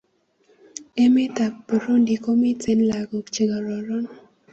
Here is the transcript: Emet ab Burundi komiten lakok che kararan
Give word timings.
Emet 1.03 1.37
ab 1.45 1.55
Burundi 1.67 2.15
komiten 2.25 2.79
lakok 2.89 3.25
che 3.33 3.43
kararan 3.49 4.05